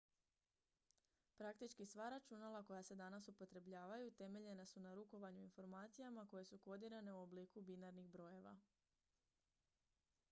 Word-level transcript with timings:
praktički 1.37 1.85
sva 1.85 2.07
računala 2.09 2.63
koja 2.63 2.83
se 2.83 2.95
danas 2.95 3.27
upotrebljavaju 3.27 4.11
temeljena 4.11 4.65
su 4.65 4.79
na 4.79 4.93
rukovanju 4.93 5.41
informacijama 5.43 6.27
koje 6.27 6.45
su 6.45 6.57
kodirane 6.57 7.13
u 7.13 7.21
obliku 7.21 7.61
binarnih 7.61 8.07
brojeva 8.09 8.57